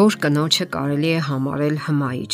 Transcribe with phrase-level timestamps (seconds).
[0.00, 2.32] որ կնոջը կարելի է համարել հմայիչ։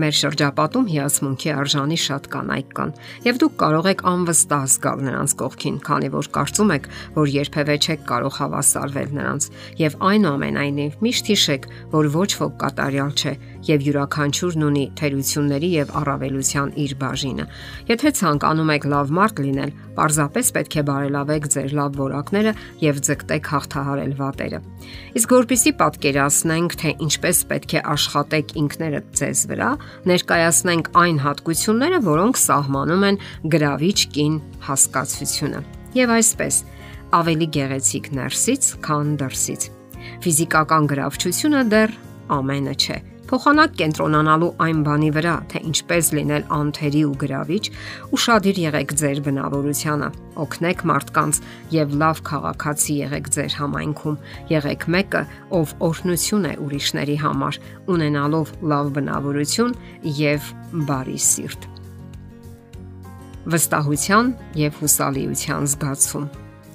[0.00, 2.92] Մեր շրջապատում հիացմունքի արժանի շատ կանայք կան,
[3.26, 6.88] եւ դուք կարող եք անվստահ զգալ նրանց կողքին, քանի որ կարծում եք,
[7.18, 9.48] որ երբևէ չեք կարող հավասարվել նրանց,
[9.80, 13.34] եւ այնուամենայնիվ միշտ հիշեք, որ ոչ ոք կատարյալ չէ
[13.66, 17.44] եւ յուրաքանչյուրն ունի թերությունների եւ առավելության իր բաժինը։
[17.90, 23.50] Եթե ցանկանում եք լավ մարդ լինել, պարզապես պետք է բարելավեք ձեր լավ որակները եւ ձգտեք
[23.52, 24.60] հաղթահարել վատերը։
[25.20, 29.70] Իսկ որpիսի պատկերացնենք, թե ինչպես պետք է աշխատեք ինքներդ ձեզ վրա,
[30.10, 33.20] ներկայացնենք այն հատկությունները, որոնք սահմանում են
[33.54, 34.34] գրավիչ կին
[34.70, 35.62] հասկացությունը։
[36.00, 36.60] Եվ այսպես,
[37.20, 39.70] ավելի գեղեցիկ ներսից, քան դրսից։
[40.24, 41.96] Ֆիզիկական գրավչությունը դեռ
[42.40, 42.98] ամենը չէ
[43.30, 47.60] Փոխանակ կենտրոնանալու այն բանի վրա, թե ինչպես լինել անթերի ու գրավիչ,
[48.16, 50.08] ուրشادիր եղեք ձեր բնավորությանը,
[50.44, 51.40] օգնեք մարդկանց
[51.76, 54.18] եւ լավ քաղաքացի եղեք ձեր համայնքում,
[54.50, 55.22] եղեք մեկը,
[55.60, 57.62] ով օրհնություն է ուրիշների համար,
[57.94, 59.78] ունենալով լավ բնավորություն
[60.26, 60.52] եւ
[60.90, 61.70] բարի սիրտ
[63.50, 66.26] վստահության եւ հուսալիության զգացում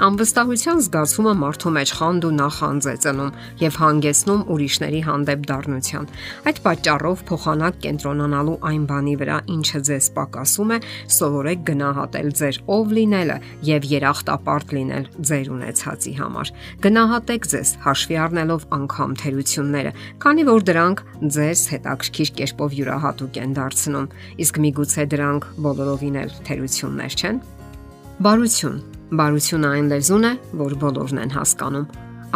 [0.00, 6.06] Անվստահության զգացումը մարդու մեջ խանդ ու նախանձ է ծնում եւ հանգեցնում ուրիշների հանդեպ դառնության։
[6.48, 10.78] Այդ պատճառով փոխանակ կենտրոնանալու այն բանի վրա, ինչը ձեզ պակասում է,
[11.20, 13.36] սովորեք գնահատել ձեր ով լինելը
[13.68, 19.92] եւ երախտապարտ լինել ձեր ունեցածի համար։ Գնահատեք ձեզ հաշվի առնելով անգամ թերությունները,
[20.24, 21.04] քանի որ դրանք
[21.36, 24.08] ձեզ հետաքրքիր կերպով յուրահատուկ են դարձնում,
[24.48, 27.44] իսկ միգուցե դրանք բոլորովին էլ թերություններ չեն։
[28.20, 31.86] Բարություն Բարությունը այն լեզուն է, որ բոլորն են հասկանում։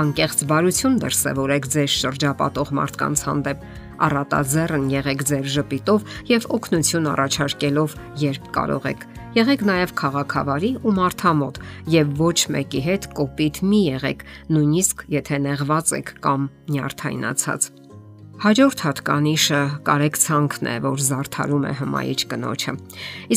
[0.00, 3.66] Անկեղծ բարություն դրսևորեք ձեր շրջապատող մարդկանց հանդեպ,
[4.06, 9.04] առատաձեռն եղեք ձեր ժպիտով եւ օգնություն առաջարկելով, երբ կարող եք։
[9.36, 11.60] Եղեք նաև քաղաքավարի ու մարդամոտ
[11.92, 17.70] եւ ոչ մեկի հետ կոպիտ մի եղեք, նույնիսկ եթե նեղված եք կամ նյարդայնացած։
[18.42, 22.72] Հաջորդ հատկանիշը կարեկցանքն է, որ զարթարում է հմայիչ կնոջը։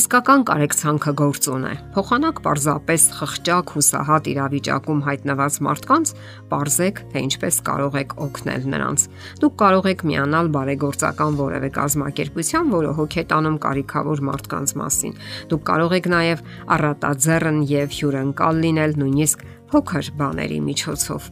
[0.00, 6.10] Իսկական կարեկցանքը գործուն է։ Փոխանակ պարզապես խղճակ հուսահատ իրավիճակում հայտնված մարդկանց
[6.50, 9.04] parzեք, թե ինչպես կարող եք օգնել նրանց։
[9.46, 15.14] Դուք կարող եք միանալ բարեգործական որևէ կազմակերպության, որը հոգ է տանում կարիքավոր մարդկանց մասին։
[15.54, 16.42] Դուք կարող եք նաև
[16.78, 21.30] առատաձեռն եւ հյուրընկալ լինել նույնիսկ փոքր բաների միջոցով։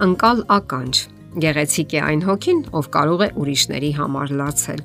[0.00, 4.80] Անկալ ականջ Գեղեցիկ է այն հոգին, ով կարող է ուրիշների համար լացել։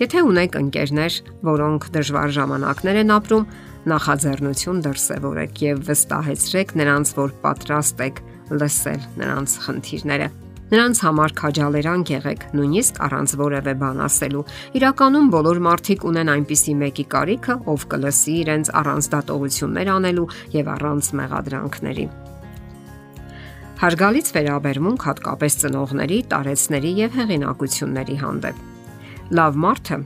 [0.00, 3.44] Եթե ունեք ընկերներ, որոնք դժվար ժամանակներ են ապրում,
[3.92, 8.22] նախաձեռնություն դրսևորեք եւ վստահեցրեք նրանց, որ պատրաստ եք
[8.60, 10.30] լսել նրանց խնդիրները։
[10.70, 14.44] Նրանց համար քաջալերանք եղեք, նույնիսկ առանց որևէ բան ասելու։
[14.80, 21.14] Իրականում բոլոր մարդիկ ունեն այնպիսի մեկի կարիքը, ով կլսի իրենց առանց դատողություններ անելու եւ առանց
[21.20, 22.10] մեղադրանքների։
[23.80, 28.64] Հարգալից վերաբերմունք հատկապես ծնողների, տարեցների եւ հեղինակությունների հանդեպ։
[29.38, 29.96] Լավ մարդը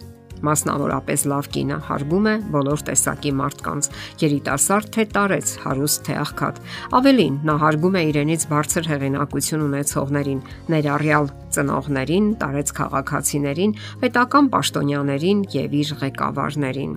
[0.47, 3.89] մասնավորապես լավ կինը հարգում է բոլոր տեսակի մարդկանց՝
[4.23, 6.61] երիտասարդ թե տարեց, հարուստ թե աղքատ։
[7.01, 13.75] Ավելին, նա հարգում է իրենից բարձր հեղինակություն ունեցողներին, ներառյալ ծնողներին, տարեց քաղաքացիներին,
[14.05, 16.95] պետական պաշտոնյաներին եւ իր ղեկավարներին։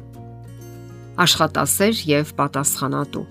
[1.26, 3.26] Աշխատասեր եւ պատասխանատու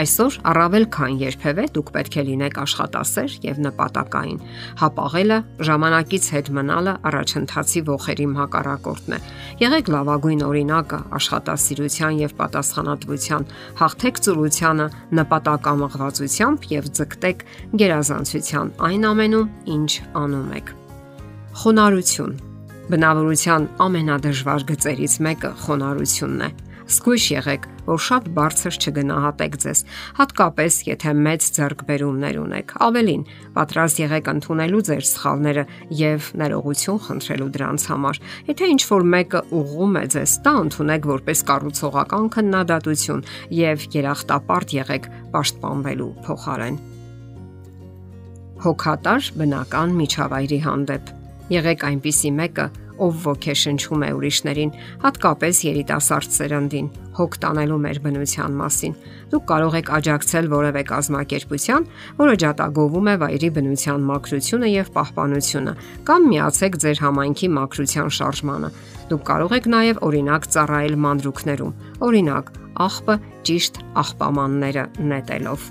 [0.00, 4.38] Այսօր առավել քան երբևէ դուք պետք է լինեք աշխատասեր եւ նպատակային։
[4.80, 5.38] Հապաղելը,
[5.68, 9.18] ժամանակից հետ մնալը առաջընթացի ողերի հակառակորդն է։
[9.60, 13.46] Եղեք լավագույն օրինակը աշխատասիրության եւ պատասխանատվության,
[13.82, 14.86] հաղթեք ծուլությանը
[15.20, 17.46] նպատակամղվածությամբ եւ ձգտեք
[17.84, 19.92] գերազանցության այն ամենում, ինչ
[20.24, 20.74] անում եք։
[21.62, 22.34] Խոնարհություն
[22.92, 26.50] Բնավորության ամենադժվար գծերից մեկը խոնարհությունն է
[26.92, 29.80] Սկույշ եղեք, որ շատ բարձր չգնահատեք ձեզ,
[30.18, 33.22] հատկապես եթե մեծ ձեռքբերումներ ունեք։ Ավելին,
[33.56, 35.64] պատրաստ եղեք ընդունելու ձեր սխալները
[36.02, 38.20] եւ ներողություն խնդրելու դրանց համար։
[38.52, 43.24] Եթե ինչ որ մեկը ուղղում է ձեզ, դա ընդունեք որպես կառուցողական քննադատություն
[43.62, 46.78] եւ երախտապարտ եղեք պաշտպանվելու փոխարեն։
[48.62, 51.16] Հոգատար բնական միջավայրի հանդեպ
[51.52, 52.64] Եղեք այնպիսի մեկը,
[53.02, 54.70] ով ոգեշնչում է ուրիշներին,
[55.02, 58.94] հատկապես երիտասարդ սերնդին, հոգ տանելու մեր բնության մասին։
[59.32, 61.86] Դուք կարող եք աջակցել որևէ կազմակերպության,
[62.22, 65.72] որը ջատագովում է վայրի բնության մաքրությունը եւ պահպանությունը,
[66.08, 68.72] կամ միացեք ձեր համայնքի մաքրության շարժմանը։
[69.12, 71.76] Դուք կարող եք նաև օրինակ ծառայել մանրուքներում,
[72.08, 72.52] օրինակ
[72.86, 73.16] աղբը
[73.48, 75.70] ճիշտ աղբամանները նետելով։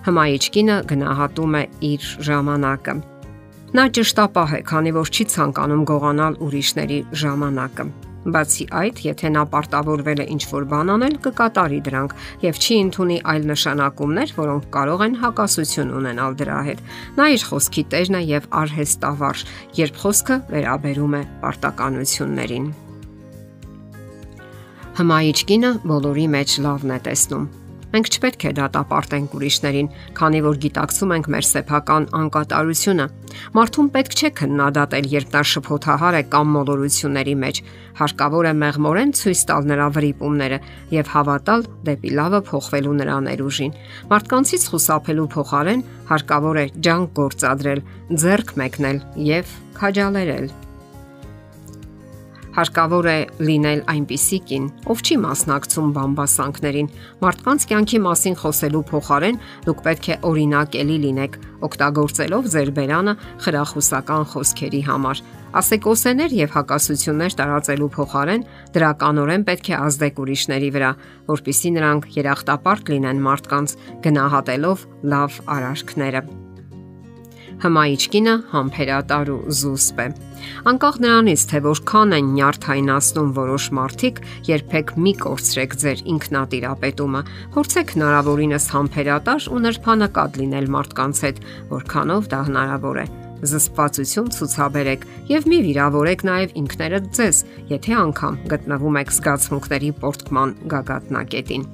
[0.00, 2.94] Հմայիչ կինը գնահատում է իր ժամանակը
[3.70, 7.84] Նա ճշտապահ է, քանի որ չի ցանկանում գողանալ ուրիշների ժամանակը։
[8.34, 13.46] Բացի այդ, եթե նա պարտավորվել է ինչ-որ բան անել, կկատարի դրանք եւ չի ընդունի այլ
[13.50, 16.82] նշանակումներ, որոնք կարող են հակասություն ունենալ դրա հետ։
[17.20, 19.46] Նա իր խոսքի տերն է եւ արհեստավարժ,
[19.78, 22.68] երբ խոսքը վերաբերում է պարտականություններին։
[25.00, 27.48] Հմայիչ կինը բոլորի մեջ լավն է տեսնում
[27.90, 33.06] Մենք չպետք է դատապարտենք ուրիշներին, քանի որ գիտակցում ենք մեր սեփական անկատարությունը։
[33.56, 37.60] Մարդուն պետք չէ քննադատել, երբ նա շփոթահար է կամ մոլորությունների մեջ։
[38.00, 40.58] Հարկավոր է մեղմորեն ցույց տալ նրա վրիպումները
[40.96, 43.76] եւ հավատալ դեպի լավը փոխվելու նրա ներուժին։
[44.14, 47.84] Մարդկանցից խուսափելու փոխարեն հարկավոր է ջանք գործադրել,
[48.24, 49.04] ձեռք մեկնել
[49.34, 50.50] եւ քաջալերել
[52.56, 56.88] հարկավոր է լինել այնպիսի կին, ով չի մասնակցում բամբասանքներին։
[57.24, 61.38] Մարդկանց կյանքի մասին խոսելու փոխարեն դուք պետք է օրինակելի լինեք,
[61.70, 63.14] օգտագործելով ձեր բերանը
[63.46, 65.22] խրախուսական խոսքերի համար։
[65.60, 68.44] Ասեկոսեներ եւ հակասություններ տարածելու փոխարեն
[68.76, 70.90] դրականորեն պետք է ազդեք ուրիշների վրա,
[71.30, 73.74] որpիսի նրանք երախտապարտ լինեն մարդկանց,
[74.06, 76.22] գնահատելով լավ արարքները։
[77.60, 80.06] Հմայիչ կինը համբերատար ու զուսպ է։
[80.70, 87.22] Անկախ նրանից, թե որքան են նյարդայնացնում որոշ մարդիկ, երբեք մի կորցրեք ձեր ինքնատիրապետումը։
[87.56, 91.42] Փորձեք հնարավորինս համբերատար ու նրբանակատ լինել մարդկանց հետ,
[91.74, 93.06] որքանով դա հնարավոր է
[93.40, 97.42] զսպվածություն ցուցաբերեք եւ մի վիրավորեք նաեւ ինքներդ ձեզ,
[97.72, 101.70] եթե անգամ գտնվում եք զգացմունքների պորտկման գագաթնակետին։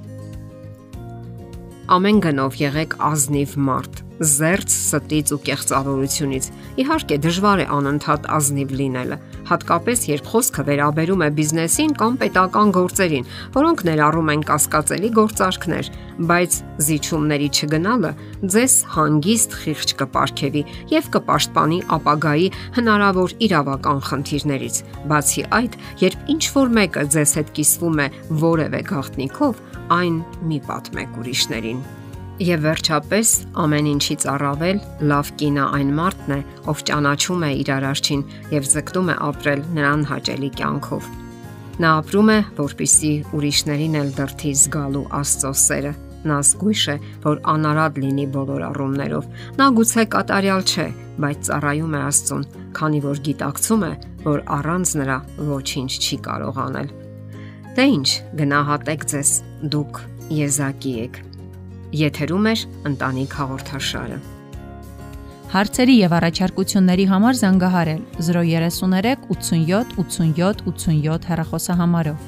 [1.87, 6.47] Ամեն գնով եղեք ազնիվ մարդ զերծ ստից ու կեղծավորությունից։
[6.81, 9.17] Իհարկե դժվար է անընդհատ ազնիվ լինելը,
[9.47, 15.91] հատկապես երբ խոսքը վերաբերում է բիզնեսին կամ պետական գործերին, որոնք ներառում են կասկածելի գործարքներ,
[16.27, 18.11] բայց զիջումների չգնալը
[18.57, 20.63] ձեզ հանգիստ խիղճ կպարգևի
[20.97, 22.47] եւ կպաշտպանի ապագայի
[22.81, 28.07] հնարավոր իրավական խնդիրներից։ Բացի այդ, երբ ինչ որ մեկը ձեզ հետ կիսվում է
[28.43, 29.61] որևէ գաղտնիքով,
[29.93, 30.17] այն
[30.49, 31.79] մի պատմեք ուրիշներին։
[32.37, 36.39] Եվ վերջապես, ամեն ինչից առավել լավ կինը այն մարդն է,
[36.69, 41.07] ով ճանաչում է իր արարչին եւ ձգտում է ապրել նրան հաճելի կյանքով։
[41.77, 45.95] Նա ապրում է, որpիսի ուրիշներին էլ դրթի զգալու Աստծո սերը։
[46.27, 46.95] Նա զգույշ է,
[47.25, 50.87] որ անարատ լինի բոլոր առումներով։ Նա գուցե կատարյալ չէ,
[51.25, 52.47] բայց ծառայում է Աստծուն,
[52.77, 53.91] քանի որ գիտակցում է,
[54.29, 55.19] որ առանց նրա
[55.53, 56.95] ոչինչ չի կարող անել։
[57.77, 58.09] Դե ինչ,
[58.39, 59.31] գնահատեք ձեզ,
[59.69, 59.97] դուք
[60.33, 61.17] եզակի եք
[61.99, 62.53] Եթերում է
[62.89, 64.17] ընտանիք հաղորդաշարը։
[65.51, 72.26] Հարցերի եւ առաջարկությունների համար զանգահարել 033 87 87 87 հեռախոսահամարով։